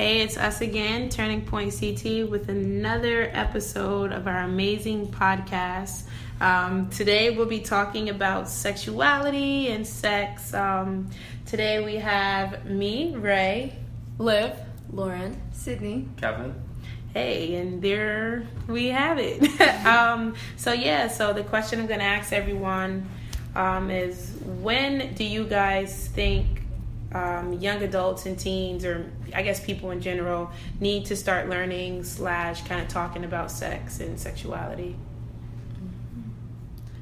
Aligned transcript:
Hey, 0.00 0.22
it's 0.22 0.38
us 0.38 0.62
again, 0.62 1.10
Turning 1.10 1.44
Point 1.44 1.78
CT, 1.78 2.30
with 2.30 2.48
another 2.48 3.30
episode 3.34 4.12
of 4.12 4.26
our 4.26 4.44
amazing 4.44 5.08
podcast. 5.08 6.04
Um, 6.40 6.88
today 6.88 7.36
we'll 7.36 7.44
be 7.44 7.60
talking 7.60 8.08
about 8.08 8.48
sexuality 8.48 9.68
and 9.68 9.86
sex. 9.86 10.54
Um, 10.54 11.10
today 11.44 11.84
we 11.84 11.96
have 11.96 12.64
me, 12.64 13.14
Ray, 13.14 13.74
Liv, 14.16 14.56
Lauren, 14.90 15.38
Sydney, 15.52 16.08
Kevin. 16.16 16.54
Hey, 17.12 17.56
and 17.56 17.82
there 17.82 18.48
we 18.68 18.86
have 18.86 19.18
it. 19.18 19.60
um, 19.84 20.34
so 20.56 20.72
yeah, 20.72 21.08
so 21.08 21.34
the 21.34 21.44
question 21.44 21.78
I'm 21.78 21.86
going 21.86 22.00
to 22.00 22.06
ask 22.06 22.32
everyone 22.32 23.06
um, 23.54 23.90
is, 23.90 24.34
when 24.62 25.12
do 25.12 25.24
you 25.24 25.44
guys 25.44 26.08
think 26.08 26.59
um, 27.12 27.54
young 27.54 27.82
adults 27.82 28.26
and 28.26 28.38
teens, 28.38 28.84
or 28.84 29.10
I 29.34 29.42
guess 29.42 29.58
people 29.64 29.90
in 29.90 30.00
general, 30.00 30.50
need 30.78 31.06
to 31.06 31.16
start 31.16 31.48
learning 31.48 32.04
slash 32.04 32.62
kind 32.62 32.80
of 32.80 32.88
talking 32.88 33.24
about 33.24 33.50
sex 33.50 34.00
and 34.00 34.18
sexuality? 34.18 34.96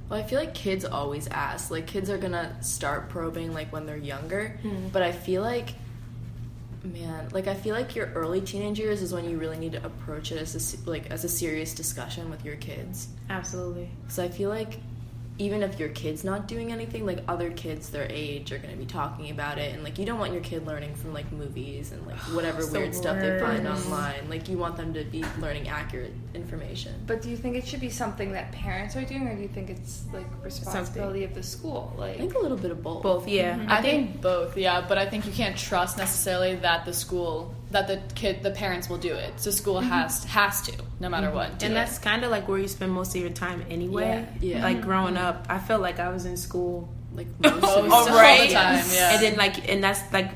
Well, 0.09 0.19
I 0.19 0.23
feel 0.23 0.39
like 0.39 0.55
kids 0.55 0.85
always 0.85 1.29
ask. 1.29 1.71
Like 1.71 1.87
kids 1.87 2.09
are 2.09 2.17
gonna 2.19 2.57
start 2.63 3.11
probing 3.11 3.53
like 3.53 3.73
when 3.73 3.85
they're 3.85 3.97
younger, 3.99 4.59
Mhm. 4.63 4.91
but 4.93 5.03
I 5.03 5.13
feel 5.13 5.43
like 5.43 5.75
man, 6.83 7.29
like 7.33 7.47
I 7.47 7.55
feel 7.55 7.75
like 7.75 7.95
your 7.95 8.07
early 8.15 8.41
teenage 8.41 8.79
years 8.79 9.03
is 9.03 9.13
when 9.13 9.29
you 9.29 9.37
really 9.37 9.59
need 9.59 9.73
to 9.73 9.85
approach 9.85 10.33
it 10.33 10.41
as 10.41 10.55
a 10.87 10.89
like 10.91 11.11
as 11.11 11.25
a 11.25 11.29
serious 11.29 11.75
discussion 11.75 12.31
with 12.31 12.45
your 12.45 12.57
kids. 12.57 13.09
Absolutely. 13.29 13.91
So 14.09 14.23
I 14.25 14.29
feel 14.31 14.49
like 14.49 14.81
even 15.39 15.63
if 15.63 15.79
your 15.79 15.89
kid's 15.91 16.25
not 16.25 16.49
doing 16.49 16.73
anything, 16.73 17.07
like 17.07 17.23
other 17.29 17.51
kids 17.53 17.91
their 17.91 18.07
age 18.11 18.51
are 18.53 18.59
going 18.59 18.73
to 18.73 18.77
be 18.77 18.87
talking 18.87 19.31
about 19.31 19.59
it, 19.59 19.73
and 19.73 19.85
like 19.85 19.99
you 19.99 20.05
don't 20.05 20.19
want 20.19 20.33
your 20.33 20.43
kid 20.43 20.67
learning 20.67 20.95
from 20.97 21.13
like 21.15 21.31
movies 21.33 21.93
and 21.93 22.05
like 22.07 22.17
whatever 22.35 22.59
It's 22.59 22.71
the 22.71 22.81
weird 22.81 22.95
stuff 22.95 23.21
they 23.21 23.39
find 23.39 23.67
online. 23.67 24.29
Like 24.29 24.49
you 24.49 24.59
want 24.59 24.77
them 24.77 24.93
to 24.95 25.05
be 25.05 25.25
learning 25.41 25.69
accurate 25.69 26.13
information. 26.35 26.95
but 27.07 27.23
do 27.23 27.31
you 27.31 27.37
think 27.37 27.57
it 27.57 27.67
should 27.67 27.81
be 27.81 27.91
something 27.91 28.33
that 28.33 28.53
parents 28.53 28.97
are 28.97 29.05
doing, 29.05 29.29
or 29.29 29.37
do 29.37 29.43
you 29.43 29.49
think 29.49 29.71
it's 29.71 30.05
like 30.13 30.27
responsibility 30.43 31.25
of 31.25 31.35
the 31.35 31.43
school? 31.43 31.95
Like 31.97 32.17
I 32.17 32.19
think 32.19 32.35
a 32.35 32.39
little 32.39 32.57
bit 32.59 32.71
of 32.71 32.83
both. 32.83 33.03
Both, 33.03 33.29
yeah. 33.29 33.57
Mm-hmm. 33.57 33.71
I 33.71 33.83
think 33.83 34.21
both, 34.21 34.57
yeah, 34.57 34.85
but 34.87 34.99
I 34.99 35.07
think 35.07 35.27
you 35.27 35.33
can't 35.33 35.57
trust 35.57 35.99
necessarily 35.99 36.57
that 36.57 36.85
the 36.85 36.93
school 36.93 37.55
that 37.71 37.87
the 37.87 38.01
kid 38.15 38.43
the 38.43 38.51
parents 38.51 38.89
will 38.89 38.99
do 38.99 39.15
it. 39.15 39.39
So 39.41 39.51
school 39.51 39.77
mm-hmm. 39.77 39.89
has 39.89 40.25
has 40.25 40.63
to, 40.63 40.73
no 41.01 41.09
matter 41.09 41.29
mm-hmm. 41.29 41.37
what. 41.37 41.63
and 41.63 41.73
it. 41.73 41.75
that's 41.75 41.99
kind 41.99 42.25
of 42.25 42.31
like 42.31 42.49
where 42.49 42.59
you 42.59 42.69
spend 42.69 42.93
most 42.93 43.15
of 43.15 43.21
your 43.21 43.31
time 43.31 43.65
anyway. 43.71 44.27
Yeah. 44.41 44.57
Yeah. 44.57 44.65
Like 44.65 44.83
growing 44.83 45.15
mm-hmm. 45.15 45.25
up, 45.25 45.47
I 45.49 45.59
felt 45.59 45.83
like 45.83 45.99
I 45.99 46.09
was 46.11 46.25
in 46.25 46.37
school 46.37 46.89
like 47.15 47.27
most 47.41 47.77
of 47.77 47.93
all 47.93 48.05
the 48.05 48.11
time, 48.11 48.85
yeah. 48.93 49.15
And 49.15 49.23
then 49.23 49.37
like, 49.37 49.69
and 49.69 49.83
that's 49.83 50.13
like 50.13 50.31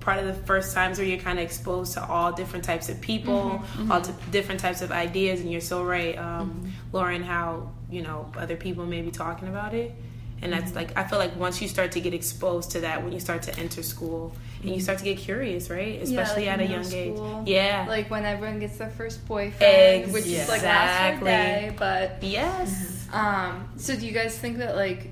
part 0.00 0.18
of 0.18 0.26
the 0.26 0.34
first 0.34 0.74
times 0.74 0.98
where 0.98 1.06
you're 1.06 1.18
kind 1.18 1.38
of 1.38 1.44
exposed 1.44 1.94
to 1.94 2.04
all 2.04 2.32
different 2.32 2.64
types 2.64 2.88
of 2.88 3.00
people, 3.00 3.64
all 3.90 4.00
t- 4.02 4.12
different 4.30 4.60
types 4.60 4.82
of 4.82 4.92
ideas. 4.92 5.40
And 5.40 5.50
you're 5.50 5.60
so 5.62 5.82
right, 5.82 6.16
um, 6.18 6.72
Lauren, 6.92 7.22
how 7.22 7.72
you 7.90 8.02
know 8.02 8.30
other 8.36 8.56
people 8.56 8.84
may 8.86 9.02
be 9.02 9.10
talking 9.10 9.48
about 9.48 9.74
it. 9.74 9.94
And 10.44 10.52
that's 10.52 10.74
like 10.74 10.96
I 10.96 11.04
feel 11.04 11.18
like 11.18 11.34
once 11.36 11.60
you 11.62 11.68
start 11.68 11.92
to 11.92 12.00
get 12.00 12.12
exposed 12.14 12.70
to 12.72 12.80
that, 12.80 13.02
when 13.02 13.12
you 13.12 13.20
start 13.20 13.42
to 13.44 13.58
enter 13.58 13.82
school, 13.82 14.36
and 14.62 14.74
you 14.74 14.80
start 14.80 14.98
to 14.98 15.04
get 15.04 15.18
curious, 15.18 15.70
right? 15.70 16.00
Especially 16.02 16.46
like 16.46 16.52
at 16.52 16.60
a 16.60 16.66
young 16.66 16.84
school. 16.84 17.42
age. 17.42 17.48
Yeah. 17.48 17.86
like 17.88 18.10
when 18.10 18.24
everyone 18.24 18.60
gets 18.60 18.76
their 18.78 18.90
first 18.90 19.26
boyfriend, 19.26 20.12
which 20.12 20.26
is 20.26 20.48
like 20.48 20.62
last 20.62 21.24
day. 21.24 21.74
But 21.78 22.22
yes. 22.22 23.08
um, 23.12 23.68
so 23.76 23.96
do 23.96 24.06
you 24.06 24.12
guys 24.12 24.38
think 24.38 24.58
that 24.58 24.76
like, 24.76 25.10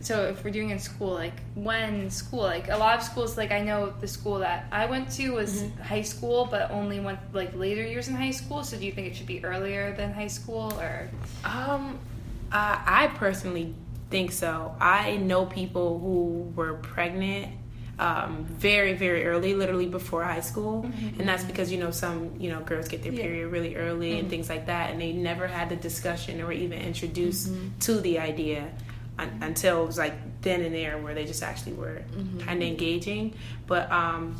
so 0.00 0.24
if 0.24 0.44
we're 0.44 0.50
doing 0.50 0.70
in 0.70 0.80
school, 0.80 1.14
like 1.14 1.34
when 1.54 2.10
school, 2.10 2.42
like 2.42 2.68
a 2.68 2.76
lot 2.76 2.98
of 2.98 3.04
schools, 3.04 3.36
like 3.36 3.52
I 3.52 3.60
know 3.60 3.92
the 4.00 4.08
school 4.08 4.40
that 4.40 4.66
I 4.72 4.86
went 4.86 5.10
to 5.12 5.30
was 5.30 5.64
high 5.82 6.02
school, 6.02 6.48
but 6.50 6.70
only 6.72 6.98
went 6.98 7.20
like 7.32 7.54
later 7.54 7.86
years 7.86 8.08
in 8.08 8.16
high 8.16 8.32
school. 8.32 8.64
So 8.64 8.76
do 8.76 8.84
you 8.84 8.92
think 8.92 9.06
it 9.06 9.16
should 9.16 9.26
be 9.26 9.44
earlier 9.44 9.94
than 9.94 10.12
high 10.12 10.26
school, 10.26 10.72
or 10.80 11.08
Um, 11.44 11.98
uh, 12.50 12.78
I 12.84 13.10
personally 13.14 13.74
think 14.12 14.30
so. 14.30 14.74
I 14.80 15.16
know 15.16 15.46
people 15.46 15.98
who 15.98 16.52
were 16.54 16.74
pregnant 16.74 17.48
um, 17.98 18.44
very, 18.44 18.94
very 18.94 19.24
early, 19.26 19.54
literally 19.54 19.86
before 19.86 20.22
high 20.24 20.40
school, 20.40 20.84
and 21.18 21.28
that's 21.28 21.44
because 21.44 21.70
you 21.72 21.78
know 21.78 21.90
some 21.90 22.30
you 22.38 22.50
know 22.50 22.60
girls 22.60 22.88
get 22.88 23.02
their 23.02 23.12
Yeah. 23.12 23.22
period 23.22 23.48
really 23.52 23.74
early 23.76 24.18
and 24.18 24.28
things 24.30 24.48
like 24.48 24.66
that, 24.66 24.90
and 24.90 25.00
they 25.00 25.12
never 25.12 25.46
had 25.46 25.68
the 25.68 25.76
discussion 25.76 26.40
or 26.40 26.52
even 26.52 26.78
introduced 26.80 27.50
to 27.80 28.00
the 28.00 28.18
idea 28.18 28.70
un- 29.18 29.38
until 29.42 29.82
it 29.82 29.86
was 29.86 29.98
like 29.98 30.14
then 30.42 30.62
and 30.62 30.74
there 30.74 30.98
where 30.98 31.14
they 31.14 31.24
just 31.26 31.42
actually 31.42 31.74
were 31.74 32.02
kind 32.46 32.62
of 32.62 32.68
engaging. 32.68 33.34
But 33.66 33.90
um, 33.92 34.36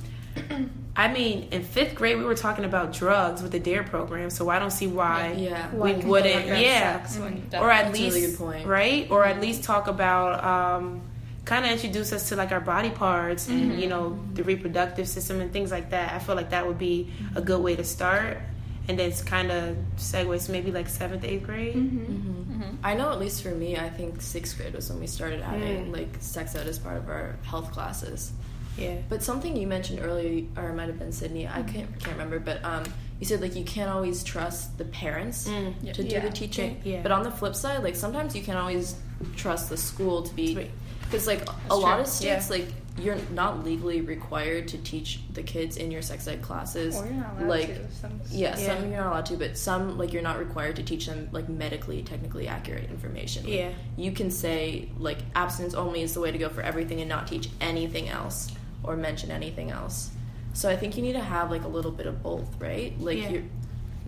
I 0.95 1.11
mean, 1.11 1.49
in 1.53 1.63
fifth 1.63 1.95
grade, 1.95 2.19
we 2.19 2.25
were 2.25 2.35
talking 2.35 2.67
about 2.67 2.93
drugs 2.93 3.43
with 3.43 3.53
the 3.53 3.59
DARE 3.59 3.83
program, 3.83 4.29
so 4.29 4.51
I 4.51 4.59
don't 4.59 4.71
see 4.71 4.87
why 4.87 5.33
Yeah. 5.39 5.71
we 5.73 5.79
Why 5.79 5.93
wouldn't. 5.95 6.35
like 6.51 6.63
yeah, 6.63 7.03
sex 7.03 7.19
when- 7.19 7.47
or 7.55 7.71
at 7.71 7.93
least 7.95 8.15
really 8.15 8.27
good 8.29 8.39
point. 8.39 8.67
right, 8.67 9.11
or 9.11 9.25
at 9.25 9.33
mm-hmm. 9.35 9.43
least 9.43 9.65
talk 9.65 9.89
about 9.89 10.45
um, 10.45 11.01
kind 11.47 11.65
of 11.65 11.71
introduce 11.73 12.13
us 12.13 12.29
to 12.29 12.37
like 12.37 12.53
our 12.53 12.61
body 12.61 12.91
parts 12.91 13.49
and 13.49 13.73
mm-hmm. 13.73 13.81
you 13.81 13.89
know 13.89 14.19
the 14.35 14.45
reproductive 14.45 15.09
system 15.09 15.41
and 15.41 15.51
things 15.51 15.71
like 15.71 15.91
that. 15.91 16.13
I 16.13 16.19
feel 16.19 16.37
like 16.37 16.51
that 16.51 16.67
would 16.67 16.79
be 16.79 17.11
a 17.35 17.41
good 17.41 17.63
way 17.63 17.75
to 17.75 17.85
start, 17.85 18.39
and 18.87 18.99
then 18.99 19.09
it's 19.09 19.23
kind 19.23 19.51
of 19.51 19.77
segues 19.97 20.51
maybe 20.51 20.73
like 20.73 20.89
seventh, 20.91 21.25
eighth 21.25 21.45
grade. 21.45 21.75
Mm-hmm. 21.75 22.77
I 22.85 22.95
know 22.95 23.11
at 23.11 23.19
least 23.19 23.43
for 23.43 23.51
me, 23.51 23.79
I 23.79 23.89
think 23.89 24.21
sixth 24.21 24.59
grade 24.59 24.75
was 24.75 24.91
when 24.91 25.01
we 25.01 25.07
started 25.07 25.41
having 25.41 25.87
Mm. 25.87 25.93
like 25.97 26.17
sex 26.21 26.55
ed 26.55 26.67
as 26.67 26.79
part 26.79 26.99
of 26.99 27.09
our 27.09 27.37
health 27.45 27.73
classes. 27.73 28.33
Yeah, 28.78 28.97
But 29.09 29.22
something 29.22 29.56
you 29.56 29.66
mentioned 29.66 30.00
earlier, 30.03 30.44
or 30.56 30.71
it 30.71 30.75
might 30.75 30.88
have 30.88 30.99
been 30.99 31.12
Sydney, 31.12 31.47
I 31.47 31.62
can't, 31.62 31.88
can't 32.00 32.12
remember, 32.12 32.38
but 32.38 32.65
um, 32.65 32.84
you 33.21 33.27
said 33.27 33.41
like 33.41 33.55
you 33.55 33.65
can't 33.65 33.91
always 33.91 34.25
trust 34.25 34.78
the 34.78 34.84
parents 34.87 35.47
Mm. 35.49 35.93
to 35.93 36.03
do 36.03 36.09
Yeah. 36.09 36.21
the 36.21 36.31
teaching. 36.31 36.81
Yeah. 36.84 37.03
But 37.03 37.12
on 37.12 37.22
the 37.22 37.31
flip 37.31 37.55
side, 37.55 37.82
like 37.84 37.97
sometimes 37.97 38.34
you 38.34 38.43
can't 38.43 38.59
always 38.59 38.97
trust 39.37 39.69
the 39.69 39.77
school 39.77 40.22
to 40.22 40.34
be 40.34 40.71
because 41.05 41.27
like 41.27 41.47
a 41.71 41.77
lot 41.77 42.00
of 42.00 42.06
states 42.06 42.49
like 42.50 42.66
you're 42.99 43.16
not 43.32 43.65
legally 43.65 44.00
required 44.03 44.69
to 44.69 44.77
teach 44.78 45.21
the 45.32 45.43
kids 45.43 45.77
in 45.78 45.91
your 45.91 46.03
sex 46.03 46.27
ed 46.27 46.43
classes. 46.43 46.97
or 46.97 47.05
you're 47.06 47.15
not 47.15 47.37
allowed 47.38 47.49
like 47.49 47.66
to? 47.69 47.93
Some, 47.94 48.21
yeah, 48.31 48.59
Yeah. 48.59 48.66
some 48.77 48.91
you're 48.91 49.00
not 49.00 49.06
allowed 49.12 49.27
to, 49.27 49.37
but 49.37 49.56
some 49.56 49.97
like 49.99 50.12
you're 50.12 50.22
not 50.22 50.38
required 50.38 50.77
to 50.77 50.82
teach 50.82 51.06
them 51.06 51.28
like 51.32 51.49
medically, 51.49 52.03
technically 52.03 52.49
accurate 52.49 52.91
information. 52.91 53.44
Like, 53.44 53.53
Yeah. 53.55 53.71
you 53.97 54.12
can 54.12 54.31
say 54.31 54.88
like 54.99 55.19
abstinence 55.34 55.75
only 55.75 56.03
is 56.03 56.15
the 56.15 56.21
way 56.21 56.32
to 56.32 56.38
go 56.38 56.49
for 56.49 56.62
everything 56.62 57.00
and 57.00 57.09
not 57.09 57.27
teach 57.28 57.49
anything 57.61 58.09
else 58.09 58.49
or 58.84 58.97
mention 58.97 59.31
anything 59.31 59.70
else. 59.70 60.10
So 60.54 60.69
I 60.69 60.76
think 60.76 60.97
you 60.97 61.03
need 61.03 61.15
to 61.15 61.20
have 61.20 61.50
like 61.50 61.65
a 61.65 61.69
little 61.69 61.91
bit 61.91 62.06
of 62.06 62.22
both, 62.22 62.48
right? 62.60 62.98
Like 63.00 63.19
Yeah. 63.19 63.31
you're, 63.31 63.43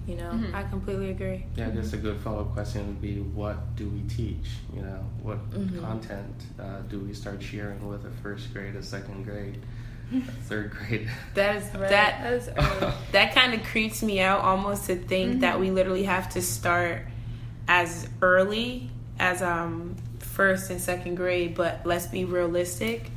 you 0.07 0.17
know, 0.17 0.39
I 0.53 0.63
completely 0.65 1.11
agree. 1.11 1.47
Yeah, 1.57 1.69
I 1.69 1.71
guess 1.71 1.93
a 1.95 1.97
good 1.97 2.19
follow 2.21 2.43
up 2.43 2.53
question 2.53 2.87
would 2.87 3.01
be 3.01 3.21
what 3.21 3.77
do 3.77 3.89
we 3.89 4.03
teach? 4.03 4.51
You 4.75 4.83
know, 4.83 5.01
what 5.23 5.39
Mhm. 5.53 5.81
content 5.81 6.45
uh, 6.59 6.81
do 6.91 6.99
we 7.01 7.15
start 7.15 7.43
sharing 7.43 7.87
with 7.89 8.05
a 8.05 8.11
first 8.23 8.53
grade, 8.53 8.75
a 8.77 8.83
second 8.83 9.25
grade, 9.25 9.63
a 10.13 10.17
third 10.49 10.71
grade? 10.73 11.09
That 11.35 11.57
is 11.57 11.65
Right. 11.75 11.89
that 11.89 12.23
That 12.23 12.33
is 12.35 12.47
that 13.13 13.35
kind 13.35 13.55
of 13.55 13.63
creeps 13.65 14.03
me 14.03 14.21
out 14.21 14.41
almost 14.41 14.87
to 14.87 14.97
think 14.97 15.41
that 15.41 15.59
we 15.59 15.71
literally 15.71 16.05
have 16.05 16.29
to 16.35 16.43
start 16.43 17.07
as 17.69 18.07
early 18.21 18.91
as 19.19 19.41
um 19.41 19.97
first 20.19 20.69
and 20.71 20.81
second 20.81 21.15
grade 21.15 21.55
but 21.55 21.81
let's 21.87 22.07
be 22.07 22.25
realistic 22.25 23.11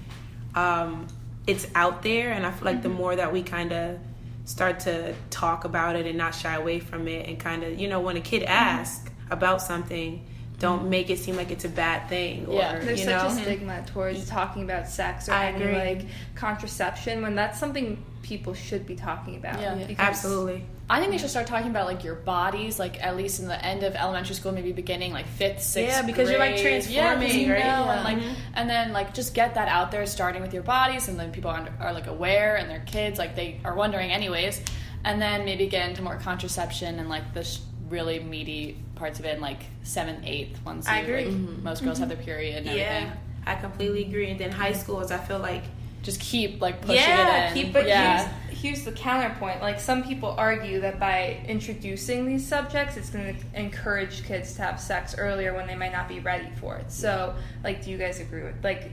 um 0.56 1.08
it's 1.48 1.68
out 1.74 2.04
there 2.04 2.32
and 2.32 2.46
i 2.46 2.52
feel 2.52 2.66
like 2.66 2.84
the 2.84 2.90
mm-hmm. 2.90 2.98
more 2.98 3.16
that 3.16 3.32
we 3.32 3.42
kind 3.42 3.72
of 3.72 3.98
start 4.46 4.80
to 4.80 5.14
talk 5.30 5.66
about 5.66 5.96
it 5.96 6.06
and 6.06 6.18
not 6.18 6.36
shy 6.36 6.56
away 6.56 6.80
from 6.80 7.08
it 7.08 7.28
and 7.28 7.40
kind 7.40 7.64
of 7.64 7.80
you 7.80 7.88
know 7.88 8.00
when 8.00 8.16
a 8.16 8.22
kid 8.22 8.44
asks 8.44 9.10
about 9.32 9.62
something 9.62 10.26
don't 10.60 10.90
make 10.90 11.10
it 11.12 11.20
seem 11.20 11.36
like 11.36 11.52
it's 11.52 11.66
a 11.66 11.70
bad 11.70 12.10
thing 12.10 12.48
or 12.48 12.56
Yeah. 12.56 12.80
There's 12.80 13.00
you 13.00 13.06
such 13.06 13.22
know 13.24 13.28
a 13.30 13.44
stigma 13.44 13.84
towards 13.86 14.28
talking 14.28 14.64
about 14.64 14.88
sex 14.88 15.30
or 15.30 15.34
I 15.34 15.48
any 15.48 15.64
agree. 15.64 15.76
like 15.76 16.06
contraception 16.36 17.22
when 17.22 17.36
that's 17.36 17.60
something 17.60 18.04
people 18.24 18.54
should 18.54 18.86
be 18.88 18.96
talking 18.96 19.36
about. 19.36 19.60
Yeah. 19.60 19.76
because- 19.76 19.96
absolutely 20.00 20.64
I 20.90 21.00
think 21.02 21.12
they 21.12 21.18
should 21.18 21.30
start 21.30 21.48
talking 21.48 21.70
about 21.70 21.86
like 21.86 22.06
your 22.06 22.16
bodies, 22.16 22.80
like 22.80 23.04
at 23.04 23.18
least 23.18 23.42
in 23.42 23.48
the 23.50 23.62
end 23.66 23.84
of 23.84 23.94
elementary 23.94 24.36
school, 24.36 24.54
maybe 24.54 24.72
beginning 24.72 25.12
like 25.12 25.28
fifth, 25.28 25.62
sixth. 25.62 25.94
Yeah, 25.98 26.02
because 26.02 26.30
you're, 26.30 26.40
like, 26.40 26.62
grade. 26.62 26.86
Yeah, 26.86 27.16
'cause 27.16 27.24
transforming, 27.26 27.46
you 27.46 27.52
right? 27.54 27.60
know, 27.60 27.66
Yeah. 27.86 27.94
and 27.96 28.04
like, 28.06 28.18
mm-hmm. 28.20 28.34
and 28.54 28.70
then 28.70 28.94
like 28.94 29.14
just 29.14 29.34
get 29.34 29.56
that 29.56 29.68
out 29.68 29.92
there, 29.92 30.06
starting 30.06 30.42
with 30.42 30.54
your 30.54 30.64
bodies, 30.64 31.10
and 31.10 31.20
then 31.20 31.34
people 31.34 31.52
are, 31.52 31.68
are 31.82 31.92
like 31.92 32.08
aware, 32.08 32.56
and 32.56 32.70
their 32.70 32.80
kids 32.80 33.20
like 33.20 33.36
they 33.36 33.60
are 33.66 33.76
wondering 33.76 34.12
anyways, 34.14 34.62
and 35.04 35.22
then 35.22 35.44
maybe 35.44 35.68
get 35.68 35.90
into 35.90 36.02
more 36.02 36.16
contraception 36.16 37.00
and 37.00 37.10
like 37.10 37.34
the 37.34 37.44
sh- 37.44 37.60
really 37.90 38.20
meaty 38.22 38.78
parts 38.98 39.20
of 39.20 39.26
it, 39.26 39.36
in, 39.36 39.42
like 39.42 39.62
seventh, 39.84 40.22
eighth, 40.26 40.60
once 40.66 40.88
I 40.88 41.00
agree. 41.00 41.26
like, 41.26 41.64
most 41.64 41.84
girls 41.84 42.00
have 42.00 42.10
their 42.10 42.18
period 42.18 42.66
and 42.68 42.78
yeah 42.78 42.84
everything. 42.84 43.18
i 43.46 43.56
completely 43.56 44.04
agree 44.06 44.30
and 44.32 44.40
then 44.40 44.52
high 44.52 44.74
schools 44.74 45.12
i 45.12 45.18
feel 45.18 45.40
like 45.40 45.64
Just 46.04 46.20
keep 46.22 46.62
like 46.62 46.82
pushing 46.82 46.96
Yeah, 47.02 47.48
it 47.48 47.58
in. 47.58 47.64
keep- 47.66 47.74
But 47.74 47.86
yeah. 47.88 48.28
here's, 48.48 48.60
here's 48.62 48.82
the 48.86 48.92
counterpoint. 48.94 49.62
Like 49.62 49.80
some 49.80 50.04
people 50.04 50.30
argue 50.38 50.80
that 50.82 51.00
by 51.00 51.38
introducing 51.48 52.26
these 52.26 52.46
subjects, 52.48 52.96
it's 52.98 53.10
going 53.10 53.36
to 53.36 53.60
encourage 53.60 54.24
kids 54.26 54.54
to 54.56 54.62
have 54.62 54.80
sex 54.80 55.16
earlier 55.18 55.54
when 55.54 55.68
they 55.68 55.76
might 55.76 55.92
not 55.92 56.08
be 56.08 56.20
ready 56.22 56.50
for 56.62 56.78
it. 56.78 56.92
So, 56.92 57.36
like, 57.64 57.84
do 57.84 57.92
you 57.92 57.98
guys 57.98 58.20
agree 58.22 58.44
with 58.44 58.64
like? 58.64 58.84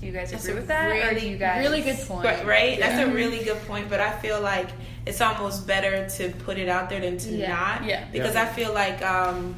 Do 0.00 0.06
you 0.06 0.12
guys 0.12 0.30
That's 0.30 0.44
agree 0.44 0.54
with 0.60 0.68
that, 0.68 0.90
or 0.90 0.94
do 0.94 1.16
really, 1.16 1.28
you 1.30 1.36
guys 1.38 1.60
really 1.66 1.82
good 1.82 1.98
point. 2.06 2.24
Right, 2.24 2.46
right? 2.46 2.78
That's 2.80 3.00
a 3.08 3.12
really 3.12 3.42
good 3.44 3.60
point, 3.66 3.88
but 3.90 4.00
I 4.00 4.12
feel 4.22 4.40
like 4.40 4.68
it's 5.08 5.22
almost 5.22 5.66
better 5.66 6.08
to 6.08 6.28
put 6.44 6.58
it 6.58 6.68
out 6.68 6.90
there 6.90 7.00
than 7.00 7.16
to 7.16 7.30
Yeah. 7.30 7.48
not. 7.48 7.84
Yeah. 7.84 8.04
Because 8.12 8.34
Yeah. 8.34 8.42
I 8.42 8.46
feel 8.46 8.72
like 8.74 9.02
um, 9.02 9.56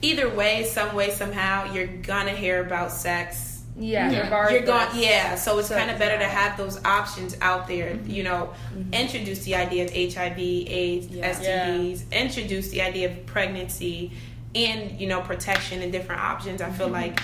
either 0.00 0.28
way, 0.30 0.64
some 0.64 0.94
way, 0.94 1.10
somehow, 1.10 1.72
you're 1.72 1.86
gonna 1.86 2.32
hear 2.32 2.64
about 2.64 2.90
sex. 2.90 3.60
Yeah, 3.76 4.10
Yeah. 4.10 4.22
regardless. 4.22 4.52
You're 4.52 4.62
going, 4.62 4.88
yeah. 4.94 5.34
So 5.36 5.58
it's 5.58 5.68
So 5.68 5.76
kind 5.76 5.90
of 5.90 5.98
better 5.98 6.18
to 6.18 6.24
have 6.24 6.56
those 6.56 6.82
options 6.84 7.36
out 7.40 7.68
there. 7.68 7.90
Mm-hmm. 7.90 8.10
You 8.10 8.22
know, 8.24 8.50
mm-hmm. 8.74 8.94
introduce 8.94 9.44
the 9.44 9.54
idea 9.54 9.84
of 9.84 9.92
HIV, 9.92 10.66
AIDS, 10.66 11.06
Yeah. 11.08 11.28
STDs. 11.28 12.10
Introduce 12.10 12.70
the 12.70 12.82
idea 12.82 13.10
of 13.10 13.26
pregnancy, 13.26 14.12
and 14.54 14.98
you 14.98 15.06
know, 15.06 15.20
protection 15.20 15.82
and 15.82 15.92
different 15.92 16.22
options. 16.22 16.60
I 16.62 16.70
feel 16.70 16.86
mm-hmm. 16.86 16.94
like 16.94 17.20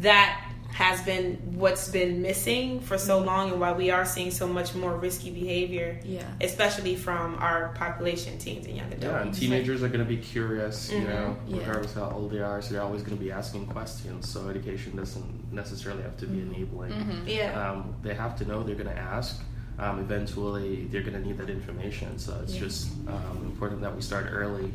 that 0.00 0.47
has 0.78 1.02
been 1.02 1.34
what's 1.56 1.88
been 1.88 2.22
missing 2.22 2.78
for 2.78 2.96
so 2.96 3.18
long, 3.18 3.50
and 3.50 3.60
why 3.60 3.72
we 3.72 3.90
are 3.90 4.04
seeing 4.04 4.30
so 4.30 4.46
much 4.46 4.76
more 4.76 4.94
risky 4.96 5.28
behavior, 5.28 5.98
Yeah. 6.04 6.22
especially 6.40 6.94
from 6.94 7.34
our 7.40 7.70
population, 7.74 8.38
teens 8.38 8.64
and 8.64 8.76
young 8.76 8.86
adults. 8.92 9.02
Yeah, 9.04 9.22
and 9.22 9.34
teenagers 9.34 9.82
are 9.82 9.88
going 9.88 10.06
to 10.06 10.12
be 10.16 10.18
curious, 10.18 10.88
you 10.92 11.00
Mhm. 11.00 11.08
know, 11.08 11.36
regardless 11.48 11.96
of 11.96 12.02
how 12.02 12.16
old 12.16 12.30
they 12.30 12.38
are. 12.38 12.62
So 12.62 12.74
they're 12.74 12.82
always 12.82 13.02
going 13.02 13.18
to 13.18 13.24
be 13.24 13.32
asking 13.32 13.66
questions. 13.66 14.28
So 14.28 14.48
education 14.48 14.94
doesn't 14.94 15.52
necessarily 15.52 16.02
have 16.04 16.16
to 16.18 16.26
be 16.28 16.42
enabling. 16.42 16.92
Mm-hmm. 16.92 17.26
Yeah. 17.26 17.70
Um, 17.70 17.94
they 18.04 18.14
have 18.14 18.36
to 18.38 18.44
know 18.46 18.62
they're 18.62 18.76
going 18.76 18.86
to 18.86 18.96
ask. 18.96 19.42
Um, 19.80 19.98
eventually, 19.98 20.84
they're 20.92 21.02
going 21.02 21.20
to 21.20 21.26
need 21.28 21.38
that 21.38 21.50
information. 21.50 22.18
So 22.20 22.38
it's 22.44 22.54
Yeah. 22.54 22.60
just 22.60 22.88
um, 23.08 23.38
important 23.46 23.80
that 23.80 23.96
we 23.96 24.00
start 24.02 24.26
early. 24.30 24.72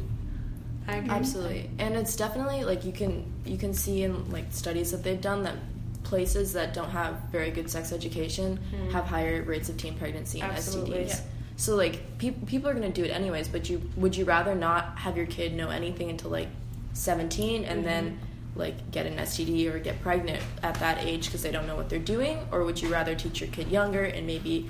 I 0.86 0.96
agree. 0.98 1.12
Absolutely, 1.12 1.70
and 1.80 1.96
it's 1.96 2.14
definitely 2.18 2.66
like 2.66 2.84
you 2.84 2.92
can 2.92 3.24
you 3.46 3.58
can 3.58 3.74
see 3.74 4.04
in 4.04 4.30
like 4.32 4.48
studies 4.52 4.92
that 4.92 5.02
they've 5.02 5.22
done 5.22 5.44
that 5.44 5.56
places 6.04 6.54
that 6.54 6.74
don't 6.74 6.90
have 6.90 7.16
very 7.32 7.52
good 7.52 7.70
sex 7.70 7.92
education 7.92 8.58
hmm. 8.58 8.90
have 8.92 9.06
higher 9.06 9.44
rates 9.44 9.70
of 9.70 9.78
teen 9.78 9.96
pregnancy 9.98 10.42
and 10.42 10.52
Absolutely. 10.52 11.06
STDs. 11.06 11.10
Yeah. 11.10 11.20
So 11.56 11.76
like 11.76 12.18
people 12.18 12.46
people 12.48 12.70
are 12.70 12.74
going 12.74 12.92
to 12.92 13.02
do 13.02 13.06
it 13.06 13.12
anyways, 13.12 13.48
but 13.48 13.70
you 13.70 13.82
would 13.96 14.16
you 14.16 14.26
rather 14.26 14.56
not 14.56 14.98
have 15.00 15.16
your 15.18 15.28
kid 15.28 15.54
know 15.54 15.70
anything 15.70 16.10
until 16.10 16.32
like 16.32 16.50
17 16.94 17.64
and 17.64 17.78
mm-hmm. 17.78 17.86
then 17.86 18.20
like 18.56 18.92
get 18.92 19.06
an 19.06 19.18
STD 19.18 19.74
or 19.74 19.80
get 19.80 20.02
pregnant 20.02 20.42
at 20.62 20.76
that 20.76 21.04
age 21.04 21.26
because 21.26 21.42
they 21.42 21.52
don't 21.52 21.68
know 21.68 21.76
what 21.76 21.90
they're 21.90 22.00
doing 22.00 22.40
or 22.52 22.64
would 22.64 22.82
you 22.82 22.90
rather 22.90 23.16
teach 23.16 23.42
your 23.42 23.50
kid 23.50 23.68
younger 23.70 24.04
and 24.04 24.28
maybe 24.28 24.70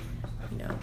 you 0.51 0.57
know 0.57 0.77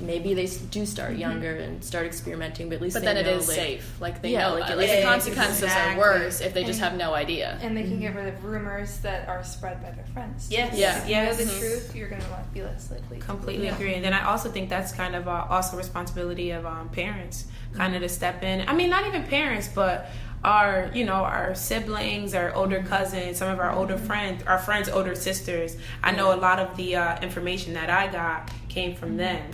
maybe 0.00 0.34
they 0.34 0.46
do 0.46 0.84
start 0.86 1.12
mm-hmm. 1.12 1.20
younger 1.20 1.56
and 1.56 1.82
start 1.84 2.06
experimenting 2.06 2.68
but 2.68 2.76
at 2.76 2.82
least 2.82 2.94
But 2.94 3.00
they 3.00 3.14
then 3.14 3.16
it 3.18 3.26
know, 3.26 3.38
is 3.38 3.48
like, 3.48 3.56
safe. 3.56 4.00
Like 4.00 4.22
they 4.22 4.32
Yeah, 4.32 4.48
know 4.48 4.54
like, 4.54 4.66
that. 4.66 4.72
it- 4.72 4.76
Like 4.76 4.90
the 4.90 5.02
consequences 5.02 5.62
exactly. 5.62 6.02
are 6.02 6.06
worse 6.06 6.40
if 6.40 6.54
they 6.54 6.64
just 6.64 6.80
have 6.80 6.96
no 6.96 7.14
idea. 7.14 7.58
And 7.62 7.76
they 7.76 7.82
can 7.82 8.00
get 8.00 8.14
mm-hmm. 8.14 8.24
rid 8.24 8.34
of 8.34 8.44
rumors 8.44 8.98
that 8.98 9.28
are 9.28 9.42
spread 9.44 9.82
by 9.82 9.90
their 9.90 10.06
friends. 10.06 10.48
Yes. 10.50 10.76
Yeah. 10.76 11.02
If 11.02 11.08
you 11.08 11.14
know 11.16 11.22
Yes. 11.22 11.36
the 11.38 11.44
mm-hmm. 11.44 11.58
truth, 11.58 11.96
you're 11.96 12.08
going 12.08 12.22
to 12.22 12.44
be 12.52 12.62
less 12.62 12.90
likely. 12.90 13.18
Completely 13.18 13.68
agree. 13.68 13.94
And 13.94 14.04
then 14.04 14.12
I 14.12 14.24
also 14.26 14.50
think 14.50 14.68
that's 14.68 14.92
kind 14.92 15.14
of 15.14 15.28
uh, 15.28 15.46
also 15.48 15.76
responsibility 15.76 16.50
of 16.50 16.66
um, 16.66 16.88
parents, 16.90 17.46
kind 17.74 17.94
of 17.94 18.02
to 18.02 18.08
step 18.08 18.42
in. 18.42 18.68
I 18.68 18.74
mean, 18.74 18.90
not 18.90 19.06
even 19.06 19.24
parents, 19.24 19.68
but 19.68 20.10
our 20.44 20.90
you 20.94 21.04
know 21.04 21.24
our 21.24 21.54
siblings, 21.54 22.34
our 22.34 22.54
older 22.54 22.82
cousins, 22.82 23.38
some 23.38 23.48
of 23.48 23.58
our 23.58 23.72
older 23.72 23.96
friends, 23.96 24.42
our 24.46 24.58
friends' 24.58 24.88
older 24.88 25.14
sisters. 25.14 25.76
I 26.02 26.12
know 26.12 26.34
a 26.34 26.36
lot 26.36 26.58
of 26.58 26.76
the 26.76 26.96
uh, 26.96 27.20
information 27.20 27.74
that 27.74 27.90
I 27.90 28.06
got 28.08 28.50
came 28.68 28.94
from 28.94 29.16
them. 29.16 29.50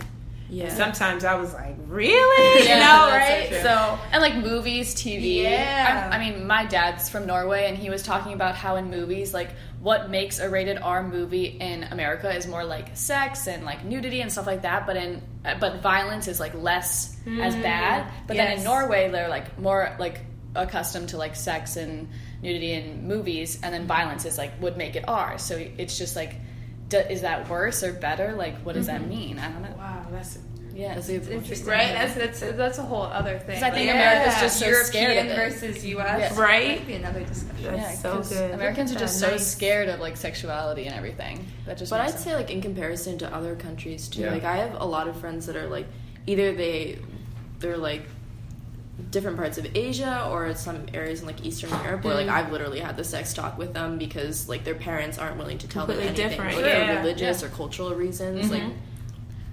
Yeah 0.53 0.69
Sometimes 0.69 1.25
I 1.25 1.35
was 1.35 1.53
like, 1.53 1.75
really, 1.87 2.65
Yeah, 2.67 2.75
you 2.75 2.79
know, 2.83 3.17
right? 3.17 3.49
so. 3.49 3.63
So 3.63 3.99
and 4.11 4.21
like 4.21 4.35
movies, 4.35 4.93
TV. 4.95 5.43
Yeah. 5.43 6.09
I, 6.11 6.15
I 6.15 6.19
mean, 6.19 6.45
my 6.45 6.65
dad's 6.65 7.09
from 7.09 7.25
Norway, 7.25 7.65
and 7.67 7.77
he 7.77 7.89
was 7.89 8.03
talking 8.03 8.33
about 8.33 8.55
how 8.55 8.75
in 8.75 8.89
movies, 8.89 9.33
like 9.33 9.49
what 9.79 10.09
makes 10.09 10.39
a 10.39 10.49
rated 10.49 10.77
R 10.77 11.03
movie 11.03 11.45
in 11.45 11.83
America 11.83 12.33
is 12.33 12.47
more 12.47 12.63
like 12.63 12.95
sex 12.95 13.47
and 13.47 13.65
like 13.65 13.83
nudity 13.83 14.21
and 14.21 14.31
stuff 14.31 14.47
like 14.47 14.61
that. 14.61 14.85
But 14.85 14.95
in 14.97 15.21
uh, 15.43 15.55
but 15.59 15.81
violence 15.81 16.27
is 16.27 16.39
like 16.39 16.53
less 16.53 17.17
as 17.41 17.55
bad. 17.55 18.07
But 18.27 18.37
then 18.37 18.59
in. 18.59 18.63
Norway, 18.63 19.09
they're 19.09 19.29
like 19.29 19.57
more 19.59 19.95
like 19.99 20.21
accustomed 20.55 21.09
to 21.09 21.17
like 21.17 21.35
sex 21.35 21.75
and 21.77 22.07
nudity 22.41 22.73
in 22.73 23.07
movies, 23.07 23.59
and 23.63 23.73
then 23.73 23.87
violence 23.87 24.25
is 24.25 24.37
like 24.37 24.61
would 24.61 24.77
make 24.77 24.95
it 24.95 25.05
R. 25.07 25.37
So 25.37 25.57
it's 25.57 25.97
just 25.97 26.15
like. 26.15 26.35
D- 26.93 27.13
Is 27.13 27.21
that 27.21 27.49
worse 27.49 27.83
or 27.83 27.91
better? 27.93 28.33
Like, 28.33 28.55
what 28.65 28.75
does 28.75 28.87
that 28.87 29.01
mm-hmm. 29.01 29.09
mean? 29.09 29.39
I 29.39 29.49
don't 29.51 29.61
know. 29.61 29.75
wow, 29.77 30.05
that's 30.11 30.37
Yeah, 30.73 30.95
That's 30.95 31.09
It's 31.09 31.27
interesting. 31.27 31.67
Right? 31.69 31.93
That's, 31.93 32.15
that's, 32.15 32.39
that's 32.39 32.77
a 32.79 32.81
whole 32.83 33.03
other 33.03 33.37
thing. 33.37 33.55
'Cause 33.55 33.63
I 33.63 33.69
think 33.71 33.85
Yeah. 33.87 33.93
America's 33.93 34.41
just 34.41 34.59
so 34.59 34.65
European 34.65 34.87
scared 34.87 35.17
of 35.25 35.31
it. 35.31 35.35
versus 35.35 35.85
U.S. 35.85 36.31
Yeah. 36.35 36.41
Right. 36.41 36.77
Might 36.79 36.87
be 36.87 36.93
another 36.93 37.23
discussion. 37.23 37.63
That's 37.63 37.77
Yeah, 37.77 37.91
so 37.91 38.13
'cause 38.15 38.29
good. 38.29 38.51
Americans 38.51 38.91
are 38.91 38.97
just 38.99 39.19
so 39.19 39.29
Nice. 39.31 39.45
scared 39.45 39.89
of 39.89 39.99
like 39.99 40.17
sexuality 40.17 40.85
and 40.87 40.95
everything. 40.95 41.45
That 41.67 41.77
just. 41.77 41.91
But 41.91 42.01
I'd 42.01 42.09
them- 42.13 42.17
say 42.17 42.35
like 42.35 42.49
in 42.49 42.61
comparison 42.61 43.17
to 43.19 43.35
other 43.35 43.55
countries 43.55 44.07
too. 44.07 44.21
Yeah. 44.21 44.31
Like 44.31 44.45
I 44.45 44.57
have 44.57 44.79
a 44.81 44.85
lot 44.85 45.07
of 45.07 45.15
friends 45.17 45.45
that 45.45 45.55
are 45.55 45.67
like 45.67 45.85
either 46.25 46.53
they 46.53 46.97
they're 47.59 47.77
like 47.77 48.03
different 49.09 49.37
parts 49.37 49.57
of 49.57 49.65
Asia 49.75 50.27
or 50.31 50.53
some 50.55 50.85
areas 50.93 51.21
in 51.21 51.27
like 51.27 51.43
Eastern 51.45 51.69
Europe 51.83 52.03
where 52.03 52.13
like 52.15 52.27
Mm-hmm. 52.27 52.35
I've 52.35 52.51
literally 52.51 52.79
had 52.79 52.95
the 52.95 53.03
sex 53.03 53.33
talk 53.33 53.57
with 53.57 53.73
them 53.73 53.97
because 53.97 54.47
like 54.47 54.63
their 54.63 54.75
parents 54.75 55.17
aren't 55.17 55.37
willing 55.37 55.57
to 55.59 55.67
tell 55.67 55.85
them 55.87 55.97
anything 55.99 56.15
different, 56.29 56.55
like, 56.57 56.65
yeah. 56.65 56.95
for 56.95 56.99
religious 57.01 57.41
Yeah. 57.41 57.47
or 57.47 57.51
cultural 57.51 57.95
reasons. 57.95 58.51
Like 58.51 58.63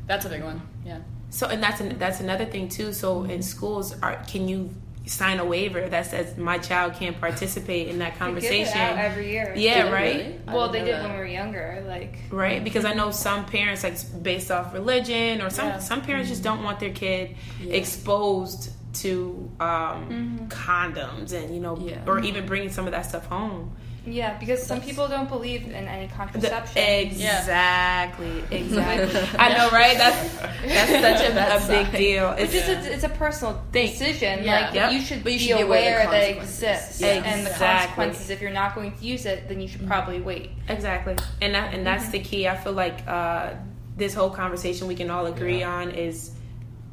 that's 0.06 0.24
a 0.26 0.28
big 0.28 0.42
one. 0.42 0.60
Yeah. 0.84 0.98
So, 1.30 1.46
and 1.46 1.62
that's 1.62 1.80
an, 1.80 1.96
that's 1.98 2.20
another 2.20 2.44
thing 2.44 2.68
too. 2.68 2.92
So, 2.92 3.22
in 3.22 3.40
schools, 3.42 3.94
are, 4.02 4.16
can 4.26 4.48
you 4.48 4.74
sign 5.06 5.38
a 5.38 5.44
waiver 5.44 5.88
that 5.88 6.06
says 6.06 6.36
my 6.36 6.58
child 6.58 6.94
can't 6.94 7.18
participate 7.20 7.86
in 7.88 7.98
that 8.00 8.14
They 8.14 8.18
give 8.18 8.18
it 8.18 8.18
conversation? 8.18 8.78
out 8.78 8.98
every 8.98 9.30
year. 9.30 9.54
yeah, 9.56 9.86
Do 9.86 9.92
right. 9.92 10.16
really? 10.16 10.40
Well, 10.48 10.68
they 10.70 10.80
did 10.84 10.94
that. 10.94 11.02
when 11.04 11.12
we 11.12 11.18
were 11.18 11.26
younger. 11.26 11.84
Like, 11.86 12.18
Right, 12.30 12.62
because 12.64 12.84
I 12.84 12.94
know 12.94 13.10
some 13.12 13.46
parents, 13.46 13.84
like 13.84 13.96
based 14.22 14.50
off 14.50 14.74
religion, 14.74 15.40
or 15.40 15.50
some 15.50 15.68
Yeah. 15.68 15.78
some 15.78 16.02
parents 16.02 16.28
just 16.28 16.42
don't 16.42 16.62
want 16.64 16.80
their 16.80 16.90
kid 16.92 17.36
Yeah. 17.62 17.74
exposed 17.74 18.70
to 18.94 19.50
um, 19.60 20.46
condoms, 20.48 21.32
and 21.32 21.54
you 21.54 21.60
know, 21.60 21.76
Yeah. 21.78 21.98
or 22.06 22.20
even 22.20 22.46
bringing 22.46 22.70
some 22.70 22.86
of 22.86 22.92
that 22.92 23.06
stuff 23.06 23.26
home. 23.26 23.76
yeah, 24.06 24.38
because 24.38 24.62
some 24.62 24.80
people 24.80 25.06
don't 25.08 25.28
believe 25.28 25.62
in 25.66 25.74
any 25.86 26.06
The- 26.06 26.14
contraception. 26.14 26.82
exactly, 26.82 28.42
exactly. 28.50 29.20
I 29.38 29.56
know, 29.56 29.68
right? 29.70 29.96
That's 29.98 30.36
that's 30.38 30.90
such 31.20 31.30
a, 31.30 31.34
That's 31.34 31.64
a 31.66 31.68
big 31.68 31.86
side. 31.86 31.96
deal. 31.96 32.30
It's 32.38 32.54
It's 32.54 32.66
just 32.66 32.86
a, 32.88 32.92
it's 32.94 33.04
a 33.04 33.08
personal 33.10 33.62
decision. 33.72 34.42
Yeah. 34.44 34.60
Like 34.66 34.74
Yep. 34.74 34.92
you 34.92 35.00
should 35.02 35.22
But 35.22 35.32
you 35.32 35.38
be 35.38 35.44
should 35.46 35.56
be 35.58 35.62
aware 35.62 36.06
aware 36.06 36.10
that 36.10 36.30
it 36.30 36.36
exists, 36.38 37.00
Yeah. 37.00 37.22
and 37.24 37.46
the 37.46 37.50
consequences. 37.50 38.30
If 38.30 38.40
you're 38.40 38.50
not 38.50 38.74
going 38.74 38.92
to 38.96 39.04
use 39.04 39.26
it, 39.26 39.48
then 39.48 39.60
you 39.60 39.68
should 39.68 39.86
probably 39.86 40.20
wait. 40.20 40.50
Exactly, 40.68 41.16
and 41.42 41.54
that 41.54 41.74
and 41.74 41.86
that's 41.86 42.08
the 42.08 42.20
key. 42.20 42.48
I 42.48 42.56
feel 42.56 42.72
like 42.72 43.06
uh, 43.06 43.50
this 43.96 44.14
whole 44.14 44.30
conversation 44.30 44.86
we 44.88 44.94
can 44.94 45.10
all 45.10 45.26
agree 45.26 45.60
Yeah. 45.60 45.74
on 45.74 45.90
is 45.90 46.30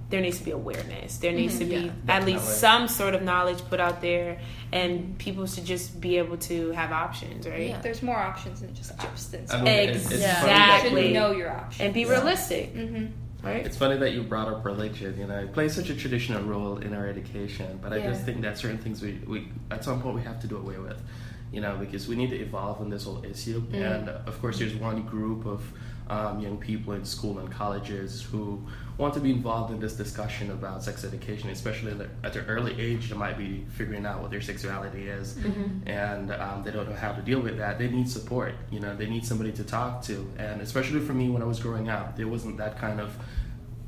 there 0.09 0.21
needs 0.21 0.38
to 0.39 0.45
be 0.45 0.51
awareness. 0.51 1.18
There 1.18 1.34
needs 1.34 1.60
to 1.60 1.65
be 1.65 1.75
Yeah, 1.75 1.91
at 2.08 2.24
least 2.25 2.46
definitely. 2.46 2.55
some 2.55 2.88
sort 2.88 3.13
of 3.13 3.24
knowledge 3.24 3.60
put 3.70 3.79
out 3.79 4.01
there, 4.01 4.39
and 4.72 5.17
people 5.17 5.46
should 5.48 5.65
just 5.65 6.00
be 6.00 6.17
able 6.17 6.38
to 6.38 6.72
have 6.72 6.91
options, 6.91 7.46
right? 7.48 7.70
Yeah. 7.70 7.81
There's 7.81 8.01
more 8.01 8.17
options 8.17 8.62
than 8.62 8.74
just 8.74 8.91
abstinence. 9.03 9.53
I 9.53 9.58
mean, 9.58 9.67
it- 9.67 9.89
it's 9.96 10.10
You 10.10 10.15
Exactly. 10.17 11.03
should 11.03 11.13
know 11.13 11.31
your 11.31 11.51
options. 11.51 11.81
And 11.81 11.93
be 11.93 12.05
realistic, 12.05 12.74
hmm 12.74 13.05
right? 13.43 13.65
It's 13.65 13.77
funny 13.77 13.98
that 13.98 14.12
you 14.13 14.24
brought 14.24 14.48
up 14.48 14.65
religion. 14.65 15.17
You 15.17 15.27
know, 15.27 15.38
it 15.39 15.53
plays 15.53 15.74
such 15.74 15.89
a 15.89 15.96
traditional 15.96 16.43
role 16.43 16.77
in 16.79 16.93
our 16.93 17.08
education, 17.08 17.79
but 17.81 17.93
I 17.93 18.00
just 18.00 18.25
think 18.25 18.41
that 18.41 18.58
certain 18.58 18.77
things 18.79 19.01
we, 19.01 19.20
we 19.27 19.48
at 19.72 19.84
some 19.84 20.01
point 20.01 20.15
we 20.15 20.22
have 20.24 20.39
to 20.41 20.48
do 20.48 20.58
away 20.58 20.77
with. 20.79 21.00
You 21.51 21.62
know, 21.62 21.77
because 21.77 22.10
we 22.10 22.15
need 22.17 22.29
to 22.31 22.36
evolve 22.38 22.81
on 22.81 22.89
this 22.89 23.05
whole 23.05 23.24
issue. 23.24 23.63
And 23.72 24.10
uh, 24.10 24.20
of 24.25 24.41
course, 24.41 24.60
there's 24.60 24.75
one 24.75 25.03
group 25.03 25.46
of 25.46 25.62
um, 26.09 26.39
young 26.39 26.57
people 26.57 26.93
in 26.93 27.03
school 27.05 27.39
and 27.39 27.51
colleges 27.51 28.21
who 28.21 28.61
want 28.97 29.13
to 29.13 29.19
be 29.19 29.29
involved 29.31 29.71
in 29.71 29.79
this 29.79 29.93
discussion 29.93 30.49
about 30.51 30.83
sex 30.83 31.03
education, 31.03 31.49
especially 31.49 31.91
at 32.23 32.33
their- 32.33 32.45
early 32.45 32.79
age. 32.81 33.09
They 33.09 33.15
might 33.15 33.37
be 33.37 33.65
figuring 33.77 34.05
out 34.05 34.21
what 34.21 34.31
their 34.31 34.41
sexuality 34.41 35.07
is, 35.07 35.37
and 35.85 36.31
um, 36.31 36.63
they 36.63 36.71
don't 36.71 36.89
know 36.89 36.95
how 36.95 37.11
to 37.13 37.21
deal 37.21 37.39
with 37.39 37.57
that. 37.57 37.77
They 37.77 37.89
need 37.89 38.09
support. 38.09 38.55
You 38.71 38.79
know, 38.79 38.95
they 38.95 39.07
need 39.07 39.25
somebody 39.25 39.51
to 39.53 39.63
talk 39.63 40.01
to. 40.03 40.27
And 40.37 40.61
especially 40.61 40.99
for 41.01 41.13
me, 41.13 41.29
when 41.29 41.41
I 41.41 41.45
was 41.45 41.59
growing 41.59 41.89
up, 41.89 42.15
there 42.17 42.27
wasn't 42.27 42.57
that 42.57 42.79
kind 42.79 42.99
of 42.99 43.15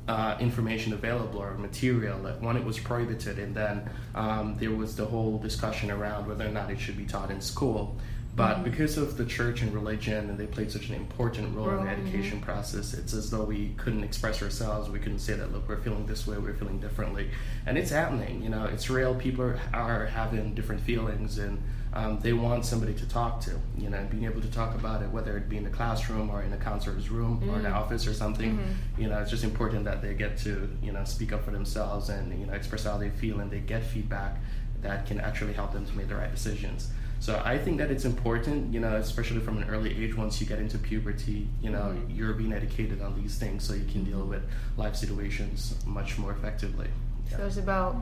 uh, 0.08 0.36
information 0.40 0.92
available 0.92 1.40
or 1.40 1.54
material. 1.54 2.18
Like 2.18 2.40
one, 2.42 2.56
it 2.56 2.64
was 2.64 2.78
prohibited, 2.78 3.38
and 3.38 3.54
then 3.54 3.88
um, 4.14 4.56
there 4.58 4.70
was 4.72 4.94
the 4.96 5.04
whole 5.06 5.38
discussion 5.38 5.90
around 5.90 6.26
whether 6.28 6.46
or 6.46 6.50
not 6.50 6.70
it 6.70 6.78
should 6.80 6.96
be 6.96 7.04
taught 7.04 7.30
in 7.30 7.40
school. 7.40 7.96
But 8.36 8.54
mm-hmm. 8.54 8.64
because 8.64 8.96
of 8.96 9.16
the 9.16 9.24
church 9.24 9.60
and 9.60 9.72
religion, 9.74 10.30
and 10.30 10.38
they 10.38 10.46
played 10.46 10.70
such 10.70 10.88
an 10.88 10.94
important 10.94 11.56
role 11.56 11.70
in 11.70 11.76
the 11.84 11.90
mm-hmm. 11.90 12.06
education 12.06 12.40
process, 12.40 12.94
it's 12.94 13.12
as 13.12 13.30
though 13.30 13.42
we 13.42 13.74
couldn't 13.76 14.04
express 14.04 14.40
ourselves. 14.40 14.88
We 14.88 15.00
couldn't 15.00 15.18
say 15.18 15.34
that, 15.34 15.52
look, 15.52 15.68
we're 15.68 15.80
feeling 15.80 16.06
this 16.06 16.26
way, 16.26 16.38
we're 16.38 16.54
feeling 16.54 16.78
differently, 16.78 17.30
and 17.66 17.76
it's 17.76 17.90
happening. 17.90 18.42
You 18.42 18.50
know, 18.50 18.66
it's 18.66 18.88
real. 18.88 19.14
People 19.16 19.44
are, 19.44 19.60
are 19.72 20.06
having 20.06 20.54
different 20.54 20.80
feelings, 20.80 21.38
and 21.38 21.60
um, 21.92 22.20
they 22.20 22.32
want 22.32 22.64
somebody 22.64 22.94
to 22.94 23.08
talk 23.08 23.40
to. 23.42 23.58
You 23.76 23.90
know, 23.90 23.98
and 23.98 24.08
being 24.08 24.24
able 24.26 24.40
to 24.42 24.50
talk 24.50 24.76
about 24.76 25.02
it, 25.02 25.10
whether 25.10 25.36
it 25.36 25.48
be 25.48 25.56
in 25.56 25.64
the 25.64 25.70
classroom 25.70 26.30
or 26.30 26.42
in 26.42 26.52
a 26.52 26.56
counselor's 26.56 27.10
room 27.10 27.42
or 27.50 27.58
in 27.58 27.66
an 27.66 27.72
mm-hmm. 27.72 27.82
office 27.82 28.06
or 28.06 28.14
something. 28.14 28.60
You 28.96 29.08
know, 29.08 29.18
it's 29.18 29.30
just 29.30 29.42
important 29.42 29.84
that 29.86 30.02
they 30.02 30.14
get 30.14 30.38
to 30.38 30.70
you 30.80 30.92
know 30.92 31.02
speak 31.02 31.32
up 31.32 31.44
for 31.44 31.50
themselves 31.50 32.10
and 32.10 32.38
you 32.38 32.46
know 32.46 32.52
express 32.52 32.84
how 32.84 32.96
they 32.96 33.10
feel, 33.10 33.40
and 33.40 33.50
they 33.50 33.58
get 33.58 33.82
feedback 33.82 34.36
that 34.82 35.06
can 35.06 35.20
actually 35.20 35.52
help 35.52 35.72
them 35.72 35.84
to 35.84 35.96
make 35.96 36.08
the 36.08 36.14
right 36.14 36.30
decisions. 36.30 36.90
So 37.20 37.40
I 37.44 37.58
think 37.58 37.76
that 37.78 37.90
it's 37.90 38.04
important, 38.06 38.72
you 38.72 38.80
know, 38.80 38.96
especially 38.96 39.40
from 39.40 39.58
an 39.58 39.68
early 39.68 39.90
age. 40.04 40.16
Once 40.16 40.40
you 40.40 40.46
get 40.46 40.58
into 40.58 40.78
puberty, 40.78 41.46
you 41.62 41.70
know, 41.70 41.88
Mm-hmm. 41.94 42.10
you're 42.16 42.32
being 42.32 42.52
educated 42.52 43.02
on 43.02 43.14
these 43.20 43.36
things, 43.36 43.62
so 43.62 43.74
you 43.74 43.84
can 43.84 44.04
deal 44.04 44.24
with 44.24 44.42
life 44.78 44.96
situations 44.96 45.74
much 45.86 46.16
more 46.18 46.32
effectively. 46.32 46.88
So 47.30 47.46
it's 47.46 47.58
about 47.58 47.94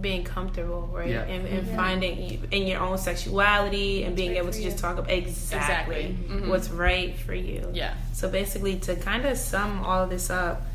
being 0.00 0.22
comfortable, 0.24 0.88
right? 0.92 1.08
Yeah. 1.08 1.22
And, 1.22 1.46
and 1.46 1.66
finding 1.76 2.46
in 2.50 2.66
your 2.66 2.80
own 2.80 2.98
sexuality 2.98 4.04
and 4.04 4.14
being 4.16 4.30
right 4.30 4.38
able 4.38 4.48
for 4.48 4.58
to 4.58 4.62
just 4.62 4.78
talk 4.78 4.96
about 4.98 5.10
exactly, 5.10 6.04
Exactly. 6.06 6.36
Mhm. 6.36 6.48
what's 6.48 6.68
right 6.70 7.16
for 7.18 7.34
you. 7.34 7.70
Yeah. 7.72 7.94
So 8.12 8.28
basically, 8.28 8.76
to 8.80 8.94
kind 8.96 9.24
of 9.24 9.36
sum 9.38 9.84
all 9.84 10.02
of 10.04 10.10
this 10.10 10.30
up, 10.30 10.66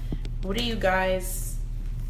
what 0.42 0.58
do 0.58 0.64
you 0.64 0.76
guys 0.76 1.56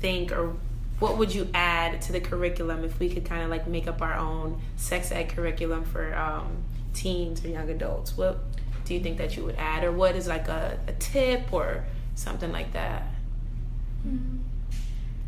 think, 0.02 0.32
or 0.32 0.56
what 1.04 1.18
would 1.18 1.36
you 1.36 1.50
add 1.54 2.02
to 2.02 2.14
the 2.14 2.20
curriculum 2.22 2.86
if 2.86 2.98
we 2.98 3.10
could 3.10 3.26
kind 3.26 3.44
of 3.44 3.50
like 3.50 3.68
make 3.68 3.88
up 3.88 4.02
our 4.02 4.14
own 4.14 4.58
sex 4.78 5.12
ed 5.12 5.28
curriculum 5.28 5.84
for 5.84 6.16
um, 6.16 6.64
teens 6.94 7.44
or 7.44 7.50
young 7.50 7.70
adults? 7.70 8.16
What 8.18 8.40
do 8.86 8.94
you 8.94 9.02
think 9.02 9.18
that 9.18 9.36
you 9.36 9.44
would 9.44 9.56
add, 9.58 9.84
or 9.84 9.92
what 9.92 10.16
is 10.16 10.28
like 10.28 10.48
a, 10.48 10.80
a 10.88 10.94
tip 10.94 11.52
or 11.52 11.84
something 12.16 12.54
like 12.54 12.72
that? 12.72 13.04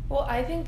Well, 0.08 0.22
I 0.22 0.42
think 0.44 0.66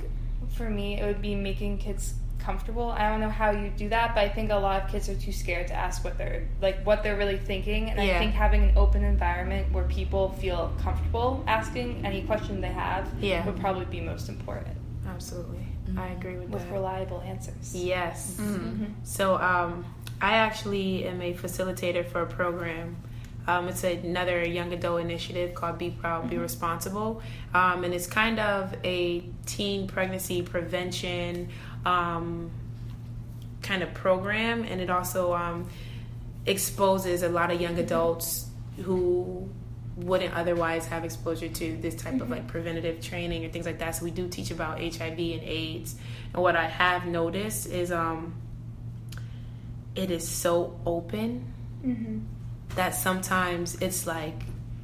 for 0.53 0.69
me, 0.69 1.01
it 1.01 1.07
would 1.07 1.23
be 1.23 1.35
making 1.35 1.79
kids 1.79 2.13
comfortable. 2.39 2.91
I 2.91 3.09
don't 3.09 3.21
know 3.21 3.31
how 3.31 3.51
you 3.51 3.71
do 3.71 3.89
that, 3.89 4.15
but 4.15 4.25
I 4.25 4.29
think 4.29 4.51
a 4.51 4.57
lot 4.57 4.83
of 4.83 4.91
kids 4.91 5.09
are 5.09 5.15
too 5.15 5.33
scared 5.33 5.69
to 5.69 5.75
ask 5.75 6.05
what 6.05 6.19
they're 6.19 6.47
like 6.61 6.85
what 6.85 7.03
they're 7.03 7.17
really 7.17 7.39
thinking. 7.39 7.89
And 7.91 7.99
Yeah. 8.07 8.17
I 8.17 8.19
think 8.19 8.33
having 8.35 8.63
an 8.63 8.73
open 8.77 9.05
environment 9.05 9.73
where 9.73 9.85
people 9.85 10.33
feel 10.33 10.71
comfortable 10.83 11.43
asking 11.47 12.05
any 12.05 12.23
question 12.25 12.61
they 12.61 12.69
have 12.69 13.09
Yeah. 13.21 13.45
would 13.47 13.59
probably 13.59 13.87
be 13.87 14.01
most 14.03 14.29
important 14.29 14.78
Absolutely, 15.19 15.67
I 15.97 16.09
agree 16.09 16.37
with, 16.37 16.51
with 16.51 16.63
that. 16.63 16.73
reliable 16.73 17.21
answers. 17.23 17.75
Yes. 17.75 18.37
Mm-hmm. 18.41 18.85
So 19.03 19.37
um, 19.37 19.85
I 20.21 20.35
actually 20.35 21.05
am 21.05 21.21
a 21.21 21.35
facilitator 21.35 22.07
for 22.07 22.23
a 22.23 22.27
program. 22.27 22.97
Um, 23.49 23.67
it's 23.69 23.83
another 23.83 24.47
young 24.47 24.73
adult 24.73 25.01
initiative 25.01 25.55
called 25.55 25.79
Be 25.79 25.91
Proud, 25.91 26.29
Be 26.29 26.37
Responsible. 26.37 27.23
Um, 27.55 27.83
and 27.83 27.95
it's 27.95 28.07
kind 28.07 28.39
of 28.39 28.75
a 28.85 29.25
teen 29.47 29.89
pregnancy 29.89 30.43
prevention 30.43 31.49
um, 31.87 32.51
kind 33.63 33.83
of 33.83 33.95
program. 33.95 34.65
And 34.65 34.81
it 34.81 34.91
also 34.91 35.33
um, 35.33 35.69
exposes 36.47 37.23
a 37.23 37.29
lot 37.29 37.51
of 37.51 37.61
young 37.61 37.79
adults 37.79 38.47
who 38.85 39.49
wouldn't 40.05 40.35
otherwise 40.35 40.87
have 40.87 41.05
exposure 41.05 41.49
to 41.49 41.77
this 41.81 41.95
type 41.95 42.21
of 42.21 42.31
like 42.31 42.47
preventative 42.47 43.01
training 43.01 43.45
or 43.45 43.49
things 43.49 43.67
like 43.67 43.79
that. 43.81 43.97
So 43.97 44.05
we 44.05 44.11
do 44.11 44.29
teach 44.29 44.51
about 44.51 44.79
HIV 44.81 45.19
and 45.19 45.43
AIDS. 45.43 45.97
And 46.33 46.43
what 46.43 46.57
I 46.57 46.67
have 46.67 47.07
noticed 47.07 47.67
is 47.67 47.91
um 47.93 48.35
it 49.95 50.11
is 50.11 50.27
so 50.27 50.79
open 50.87 51.55
Mm-hmm. 51.85 52.19
that 52.75 52.93
sometimes 52.97 53.77
it's 53.77 54.05
like 54.05 54.35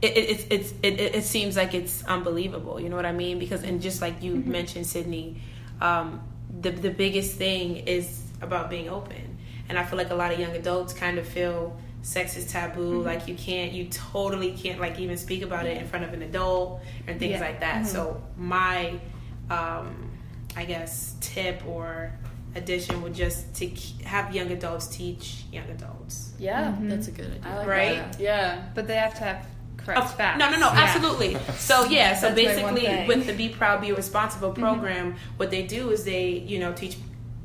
it, 0.01 0.17
it, 0.17 0.47
it's 0.51 0.73
it, 0.83 1.01
it, 1.01 1.15
it 1.17 1.25
seems 1.25 1.57
like 1.57 1.75
it's 1.75 2.05
unbelievable. 2.05 2.79
You 2.81 2.89
know 2.89 2.95
what 2.95 3.05
I 3.07 3.13
mean? 3.13 3.41
Because 3.41 3.65
and 3.65 3.83
just 3.83 4.01
like 4.01 4.23
you 4.23 4.37
mentioned, 4.37 4.87
Sydney, 4.87 5.41
um, 5.81 6.21
the 6.61 6.71
the 6.71 6.91
biggest 6.91 7.37
thing 7.37 7.79
is 7.79 8.23
about 8.43 8.71
being 8.71 8.89
open, 8.89 9.39
and 9.69 9.77
I 9.77 9.85
feel 9.85 9.99
like 9.99 10.11
a 10.11 10.15
lot 10.15 10.33
of 10.33 10.39
young 10.39 10.55
adults 10.55 10.93
kind 10.93 11.19
of 11.19 11.27
feel 11.27 11.77
sex 12.05 12.37
is 12.37 12.47
taboo. 12.53 13.03
Like 13.03 13.27
you 13.27 13.35
can't, 13.35 13.73
you 13.73 13.87
totally 13.87 14.53
can't 14.53 14.79
like 14.79 15.01
even 15.01 15.17
speak 15.17 15.43
about 15.43 15.67
it 15.67 15.79
in 15.79 15.87
front 15.89 16.05
of 16.05 16.13
an 16.13 16.23
adult 16.23 16.83
and 17.07 17.19
things 17.19 17.33
Yeah. 17.33 17.41
like 17.41 17.61
that. 17.61 17.87
So 17.87 18.23
my, 18.37 19.01
um, 19.51 20.11
I 20.57 20.65
guess 20.67 21.17
tip 21.21 21.67
or 21.67 22.13
addition 22.55 23.03
would 23.03 23.15
just 23.15 23.53
to 23.57 23.67
have 24.05 24.35
young 24.35 24.51
adults 24.53 24.87
teach 24.87 25.45
young 25.51 25.69
adults. 25.71 26.33
Yeah. 26.39 26.77
That's 26.83 27.09
a 27.09 27.11
good 27.11 27.27
idea. 27.43 27.57
Like 27.57 27.67
Right? 27.67 27.97
that. 27.97 28.21
Yeah. 28.21 28.63
But 28.75 28.87
they 28.87 28.97
have 28.97 29.15
to 29.15 29.25
have 29.25 29.47
correct 29.79 30.01
Oh, 30.03 30.07
facts. 30.07 30.39
No, 30.39 30.51
no, 30.51 30.59
no, 30.59 30.67
Yeah. 30.73 30.81
absolutely. 30.83 31.37
So 31.57 31.85
yeah, 31.87 32.15
so 32.21 32.31
That's 32.33 32.57
my 32.59 32.63
one 32.65 32.75
basically. 32.75 32.83
Mm-hmm. 32.99 33.09
with 33.09 33.27
the 33.27 33.33
Be 33.33 33.49
Proud, 33.49 33.81
Be 33.81 33.93
Responsible 33.93 34.53
program, 34.53 35.17
what 35.39 35.51
they 35.51 35.63
do 35.67 35.91
is 35.91 36.05
they, 36.05 36.29
you 36.31 36.59
know, 36.59 36.73
teach 36.75 36.97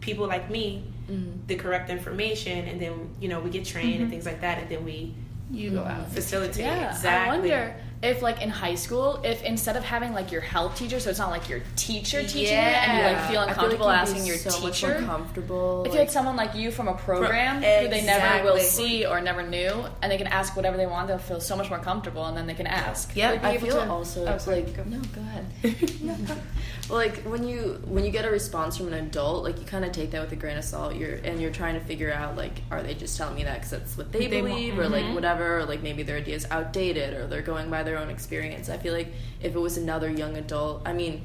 people 0.02 0.28
like 0.28 0.50
me 0.50 0.84
Mm-hmm. 1.10 1.48
the 1.48 1.56
correct 1.56 1.90
information, 1.90 2.68
and 2.68 2.80
then 2.80 3.10
you 3.20 3.30
know 3.30 3.40
we 3.40 3.50
get 3.50 3.66
trained 3.66 3.94
Mm-hmm. 3.94 4.02
and 4.04 4.12
things 4.12 4.26
like 4.26 4.42
that, 4.42 4.60
and 4.60 4.70
then 4.70 4.86
we 4.86 5.14
You 5.52 5.72
go 5.72 5.84
out. 5.84 6.10
facilitate. 6.12 6.66
Yeah, 6.66 6.90
exactly. 6.92 7.52
I 7.52 7.60
wonder 7.60 7.76
if, 8.02 8.22
like, 8.22 8.42
in 8.42 8.50
high 8.50 8.76
school, 8.76 9.20
if 9.26 9.44
instead 9.44 9.76
of 9.76 9.84
having 9.84 10.14
like 10.14 10.32
your 10.32 10.40
health 10.42 10.78
teacher, 10.78 11.00
so 11.02 11.10
it's 11.10 11.20
not 11.20 11.32
like 11.32 11.50
your 11.50 11.60
teacher 11.76 12.22
teaching 12.24 12.44
it, 12.58 12.88
and 12.88 12.98
you 12.98 13.04
like 13.04 13.12
Yeah. 13.14 13.22
feel 13.28 13.32
feel 13.32 13.42
like 13.42 13.50
uncomfortable 13.50 13.90
asking 13.90 14.26
your 14.26 14.38
so 14.38 14.60
much 14.62 14.80
teacher. 14.82 15.00
more 15.02 15.10
comfortable. 15.10 15.84
if 15.86 15.92
you 15.94 16.00
had 16.00 16.10
someone 16.10 16.36
like 16.38 16.56
you 16.56 16.72
from 16.72 16.88
a 16.88 16.94
program 16.94 17.62
Pro- 17.62 17.82
who 17.82 17.88
they 17.90 18.04
never 18.06 18.44
will 18.46 18.58
see 18.60 19.06
or 19.06 19.20
never 19.22 19.44
knew, 19.44 19.84
and 20.02 20.12
they 20.12 20.18
can 20.18 20.28
ask 20.28 20.56
whatever 20.56 20.78
they 20.78 20.86
want, 20.88 21.08
they'll 21.10 21.18
feel 21.18 21.42
so 21.42 21.56
much 21.58 21.70
more 21.70 21.80
comfortable, 21.80 22.26
and 22.26 22.38
then 22.38 22.48
they 22.48 22.54
can 22.54 22.68
ask. 22.68 23.16
Yeah, 23.16 23.36
be 23.36 23.46
I 23.48 23.58
feel 23.58 23.76
to- 23.76 23.90
also 23.90 24.26
Oh, 24.26 24.38
sorry, 24.38 24.64
like 24.64 24.76
go. 24.78 24.84
no, 24.86 25.00
go 25.14 25.22
ahead. 25.22 26.38
like 26.90 27.18
when 27.24 27.48
you 27.48 27.82
when 27.86 28.04
you 28.06 28.12
get 28.12 28.26
a 28.26 28.30
response 28.32 28.78
from 28.78 28.88
an 28.88 28.94
adult, 28.94 29.44
like 29.44 29.60
you 29.60 29.66
kind 29.66 29.86
of 29.86 29.92
take 29.92 30.12
that 30.12 30.22
with 30.22 30.32
a 30.32 30.36
grain 30.36 30.58
of 30.58 30.64
salt. 30.64 30.96
You're 30.96 31.16
and 31.16 31.40
you're 31.42 31.52
trying 31.52 31.76
to 31.76 31.82
figure 31.82 32.12
out 32.12 32.36
like, 32.36 32.62
are 32.72 32.82
they 32.82 32.94
just 32.94 33.18
telling 33.18 33.36
me 33.36 33.44
that 33.44 33.56
because 33.56 33.72
that's 33.72 33.98
what 33.98 34.12
they, 34.12 34.28
They 34.28 34.42
want- 34.42 34.54
believe, 34.54 34.80
or 34.80 34.88
like 34.88 35.04
mm-hmm. 35.04 35.16
whatever, 35.16 35.60
or 35.60 35.66
like 35.66 35.84
maybe 35.84 36.04
their 36.04 36.18
idea 36.18 36.36
is 36.36 36.48
outdated, 36.50 37.14
or 37.14 37.28
they're 37.28 37.42
going 37.42 37.70
by 37.70 37.84
their 37.90 37.98
own 37.98 38.10
experience. 38.10 38.70
I 38.70 38.78
feel 38.78 38.94
like 38.94 39.12
if 39.42 39.56
it 39.56 39.60
was 39.60 39.78
another 39.78 40.10
young 40.10 40.38
adult, 40.38 40.84
I 40.86 40.94
mean, 40.94 41.24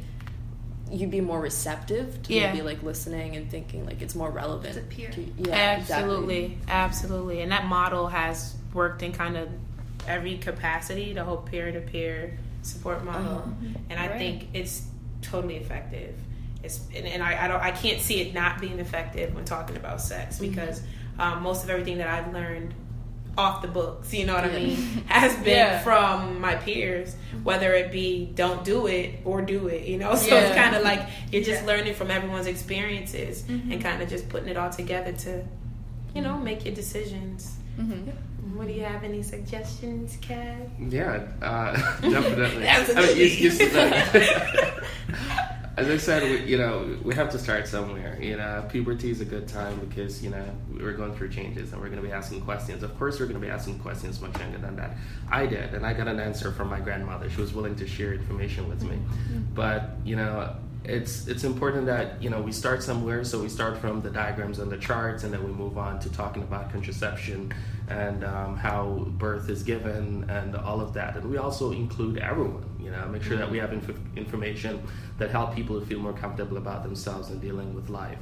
you'd 0.91 1.11
be 1.11 1.21
more 1.21 1.41
receptive 1.41 2.23
to 2.25 2.33
Yeah. 2.35 2.53
maybe 2.53 2.63
like 2.63 2.83
listening 2.83 3.37
and 3.37 3.51
thinking 3.51 3.85
like 3.87 4.01
it's 4.03 4.15
more 4.15 4.31
relevant. 4.31 4.77
It's 4.77 4.79
a 4.79 4.89
peer. 4.89 5.11
to- 5.11 5.33
yeah, 5.39 5.77
absolutely, 5.79 6.59
absolutely, 6.69 7.41
and 7.43 7.53
that 7.53 7.67
model 7.67 8.09
has 8.09 8.55
worked 8.73 9.03
in 9.03 9.13
kind 9.13 9.37
of 9.37 9.49
every 10.07 10.37
capacity, 10.39 11.13
the 11.13 11.25
whole 11.25 11.39
peer 11.39 11.73
to 11.73 11.81
peer 11.81 12.39
support 12.63 13.05
model, 13.05 13.39
Uh-huh. 13.39 13.79
and 13.91 13.99
I 14.01 14.09
Right. 14.09 14.19
think 14.19 14.49
it's 14.55 14.83
totally 15.23 15.57
effective. 15.57 16.15
It's 16.63 16.81
and, 16.97 17.07
and 17.07 17.23
I, 17.23 17.45
I 17.45 17.49
don't 17.49 17.61
I 17.63 17.71
can't 17.73 18.01
see 18.01 18.21
it 18.23 18.33
not 18.35 18.61
being 18.61 18.79
effective 18.79 19.35
when 19.35 19.45
talking 19.45 19.77
about 19.77 20.01
sex 20.01 20.37
Mm-hmm. 20.39 20.51
because 20.51 20.83
um, 21.19 21.43
most 21.43 21.63
of 21.65 21.71
everything 21.71 21.99
that 21.99 22.09
I've 22.09 22.33
learned 22.33 22.75
off 23.37 23.63
the 23.63 23.69
books, 23.69 24.13
you 24.15 24.25
know 24.27 24.35
what 24.35 24.45
I 24.45 24.49
mean, 24.51 24.77
has 25.07 25.35
been 25.45 25.57
Yeah. 25.57 25.79
from 25.83 26.41
my 26.41 26.55
peers, 26.55 27.15
whether 27.43 27.73
it 27.75 27.91
be 27.93 28.31
don't 28.35 28.65
do 28.65 28.87
it 28.87 29.21
or 29.25 29.43
do 29.43 29.67
it, 29.69 29.87
you 29.87 29.99
know. 29.99 30.15
So 30.17 30.37
it's 30.37 30.55
kind 30.55 30.75
of 30.77 30.83
like 30.83 31.01
you're 31.33 31.43
just 31.43 31.63
Yeah. 31.63 31.67
learning 31.69 31.95
from 31.95 32.11
everyone's 32.11 32.47
experiences 32.47 33.43
Mm-hmm. 33.43 33.73
and 33.73 33.83
kind 33.83 34.03
of 34.03 34.09
just 34.09 34.29
putting 34.29 34.49
it 34.49 34.57
all 34.57 34.71
together 34.71 35.13
to, 35.13 35.45
you 36.15 36.23
know, 36.23 36.39
make 36.39 36.65
your 36.65 36.75
decisions. 36.75 37.57
Mhm. 37.79 38.13
What 38.55 38.69
do 38.69 38.73
you 38.75 38.85
have? 38.85 39.03
Any 39.03 39.23
suggestions, 39.23 40.17
Kev? 40.19 40.69
Yeah, 40.79 41.23
uh, 41.43 41.73
definitely. 42.03 42.67
Absolutely. 42.69 43.11
I 43.11 43.15
mean, 43.17 43.17
you, 43.19 43.51
you, 43.51 43.51
as 45.77 45.89
I 45.89 45.97
said, 45.97 46.23
we, 46.23 46.45
you 46.45 46.57
know, 46.57 46.97
we 47.03 47.15
have 47.15 47.31
to 47.31 47.39
start 47.39 47.67
somewhere. 47.67 48.17
You 48.21 48.37
know, 48.37 48.65
puberty 48.69 49.11
is 49.11 49.21
a 49.21 49.25
good 49.25 49.49
time 49.49 49.79
because 49.81 50.23
you 50.23 50.31
know 50.31 50.45
we're 50.73 50.93
going 50.93 51.15
through 51.17 51.31
changes 51.31 51.73
and 51.73 51.81
we're 51.81 51.89
going 51.89 52.01
to 52.01 52.07
be 52.07 52.13
asking 52.13 52.43
questions. 52.43 52.83
Of 52.83 52.97
course, 52.99 53.19
we're 53.19 53.27
going 53.27 53.41
to 53.41 53.45
be 53.45 53.51
asking 53.51 53.81
questions 53.81 54.21
much 54.21 54.39
younger 54.39 54.59
than 54.59 54.77
that. 54.77 54.97
I 55.31 55.47
did, 55.47 55.75
and 55.75 55.85
I 55.85 55.93
got 55.93 56.07
an 56.07 56.21
answer 56.21 56.53
from 56.53 56.69
my 56.69 56.81
grandmother. 56.81 57.29
She 57.29 57.41
was 57.41 57.53
willing 57.55 57.75
to 57.77 57.87
share 57.87 58.15
information 58.15 58.69
with 58.69 58.83
me. 58.83 58.97
Mm-hmm. 58.97 59.55
But 59.55 59.97
you 60.05 60.15
know, 60.15 60.55
it's 60.85 61.27
it's 61.27 61.43
important 61.43 61.87
that 61.87 62.23
you 62.23 62.31
know 62.31 62.41
we 62.41 62.53
start 62.53 62.83
somewhere. 62.83 63.25
So 63.25 63.43
we 63.43 63.49
start 63.49 63.79
from 63.79 64.01
the 64.01 64.11
diagrams 64.11 64.61
and 64.61 64.71
the 64.71 64.79
charts, 64.79 65.25
and 65.25 65.33
then 65.33 65.43
we 65.45 65.51
move 65.51 65.77
on 65.77 65.99
to 66.01 66.11
talking 66.11 66.45
about 66.45 66.71
contraception 66.71 67.53
and 67.89 68.25
um, 68.25 68.57
how 68.57 69.07
birth 69.19 69.51
is 69.51 69.63
given 69.63 70.25
and 70.29 70.57
all 70.57 70.81
of 70.81 70.95
that. 70.95 71.17
And 71.17 71.31
we 71.31 71.37
also 71.37 71.73
include 71.73 72.19
everyone. 72.19 72.65
You 72.81 72.91
know, 72.91 73.07
make 73.09 73.23
sure 73.23 73.37
that 73.37 73.51
we 73.51 73.59
have 73.59 73.73
inf- 73.73 73.99
information 74.17 74.83
that 75.19 75.31
help 75.31 75.55
people 75.55 75.81
to 75.81 75.87
feel 75.87 75.99
more 75.99 76.13
comfortable 76.13 76.57
about 76.57 76.83
themselves 76.83 77.31
and 77.31 77.41
dealing 77.41 77.75
with 77.75 77.89
life. 77.89 78.19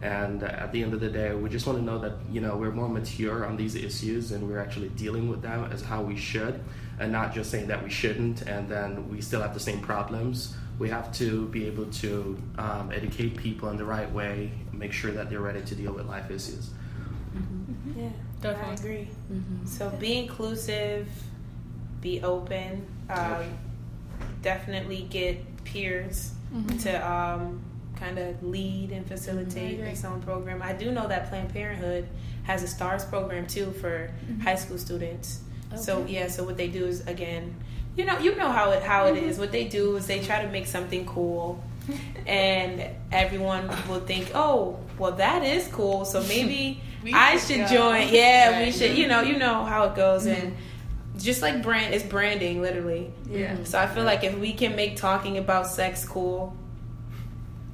And 0.00 0.42
at 0.42 0.70
the 0.72 0.82
end 0.82 0.94
of 0.94 1.00
the 1.00 1.08
day, 1.08 1.34
we 1.34 1.48
just 1.48 1.66
want 1.66 1.78
to 1.78 1.84
know 1.84 1.98
that 1.98 2.12
you 2.30 2.40
know 2.40 2.56
we're 2.56 2.70
more 2.70 2.88
mature 2.88 3.44
on 3.44 3.56
these 3.56 3.74
issues 3.74 4.30
and 4.30 4.48
we're 4.48 4.60
actually 4.60 4.90
dealing 4.90 5.28
with 5.28 5.42
them 5.42 5.68
as 5.72 5.82
how 5.82 6.02
we 6.02 6.16
should, 6.16 6.62
and 7.00 7.10
not 7.10 7.34
just 7.34 7.50
saying 7.50 7.66
that 7.68 7.82
we 7.82 7.90
shouldn't 7.90 8.42
and 8.42 8.68
then 8.68 9.08
we 9.08 9.20
still 9.20 9.42
have 9.42 9.54
the 9.54 9.60
same 9.60 9.80
problems. 9.80 10.54
We 10.78 10.88
have 10.90 11.12
to 11.14 11.46
be 11.48 11.66
able 11.66 11.86
to 11.86 12.40
um, 12.56 12.92
educate 12.94 13.36
people 13.36 13.70
in 13.70 13.76
the 13.76 13.84
right 13.84 14.10
way, 14.12 14.52
make 14.72 14.92
sure 14.92 15.10
that 15.10 15.28
they're 15.28 15.40
ready 15.40 15.62
to 15.62 15.74
deal 15.74 15.92
with 15.92 16.06
life 16.06 16.30
issues. 16.30 16.70
Yeah, 17.96 18.06
I 18.06 18.42
Definitely. 18.42 18.74
agree. 18.74 19.08
Mm-hmm. 19.32 19.66
So 19.66 19.90
be 19.90 20.18
inclusive, 20.18 21.08
be 22.00 22.22
open. 22.22 22.86
Um, 23.10 23.58
definitely 24.42 25.06
get 25.10 25.64
peers 25.64 26.32
to 26.80 27.10
um, 27.10 27.62
kind 27.96 28.18
of 28.18 28.42
lead 28.42 28.90
and 28.92 29.06
facilitate 29.06 29.80
its 29.80 30.04
own 30.04 30.22
program. 30.22 30.62
I 30.62 30.72
do 30.72 30.90
know 30.92 31.06
that 31.08 31.28
Planned 31.28 31.52
Parenthood 31.52 32.08
has 32.44 32.62
a 32.62 32.68
STARS 32.68 33.04
program 33.04 33.46
too 33.46 33.72
for 33.72 34.10
high 34.42 34.54
school 34.54 34.78
students. 34.78 35.40
So 35.76 36.06
yeah, 36.06 36.28
so 36.28 36.44
what 36.44 36.56
they 36.56 36.68
do 36.68 36.86
is 36.86 37.06
again, 37.06 37.54
you 37.96 38.06
know, 38.06 38.18
you 38.18 38.34
know 38.36 38.50
how 38.50 38.70
it 38.70 38.82
how 38.82 39.06
it 39.06 39.18
is. 39.18 39.38
What 39.38 39.52
they 39.52 39.64
do 39.68 39.96
is 39.96 40.06
they 40.06 40.20
try 40.20 40.42
to 40.42 40.50
make 40.50 40.66
something 40.66 41.04
cool 41.04 41.62
and 42.26 42.86
everyone 43.12 43.68
will 43.88 44.00
think, 44.00 44.30
oh, 44.34 44.78
well, 44.98 45.12
that 45.12 45.42
is 45.44 45.66
cool. 45.68 46.04
So 46.04 46.22
maybe 46.24 46.80
I 47.14 47.38
should 47.38 47.48
should 47.48 47.68
go." 47.68 47.74
join. 47.92 48.08
Yeah, 48.12 48.64
we 48.64 48.72
should. 48.72 48.96
You 48.96 49.06
know, 49.08 49.22
you 49.22 49.38
know 49.38 49.64
how 49.64 49.84
it 49.84 49.94
goes, 49.94 50.26
mm-hmm. 50.26 50.46
and 50.46 50.56
just 51.18 51.42
like 51.42 51.62
brand, 51.62 51.94
it's 51.94 52.04
branding, 52.04 52.60
literally. 52.62 53.10
Yeah. 53.28 53.54
Mm-hmm. 53.54 53.64
So 53.64 53.78
I 53.78 53.86
feel 53.86 54.04
like 54.04 54.24
if 54.24 54.36
we 54.38 54.52
can 54.52 54.76
make 54.76 54.96
talking 54.96 55.38
about 55.38 55.66
sex 55.66 56.04
cool, 56.04 56.56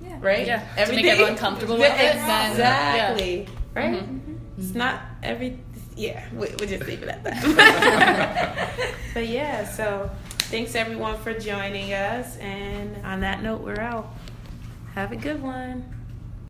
Yeah. 0.03 0.19
right? 0.21 0.47
Yeah, 0.47 0.85
to 0.85 0.93
make 0.95 1.05
everyone 1.07 1.37
comfortable 1.37 1.77
with 1.79 1.93
it, 1.93 2.15
then- 2.15 2.51
Exactly. 2.53 3.47
Mm-hmm. 3.47 3.77
Right? 3.79 4.03
Mhm. 4.09 4.39
It's 4.59 4.75
not 4.75 5.01
every. 5.23 5.59
Yeah, 5.97 6.25
we, 6.33 6.49
we'll 6.59 6.69
just 6.69 6.87
leave 6.87 7.03
it 7.03 7.09
at 7.09 7.23
that. 7.25 8.71
but 9.15 9.27
yeah, 9.29 9.65
so 9.69 10.11
thanks 10.51 10.75
everyone 10.75 11.17
for 11.19 11.33
joining 11.39 11.93
us. 11.93 12.37
And 12.39 13.05
on 13.05 13.21
that 13.21 13.43
note, 13.43 13.63
we're 13.63 13.81
out. 13.81 14.15
Have 14.95 15.13
a 15.13 15.17
good 15.17 15.43
one. 15.43 15.94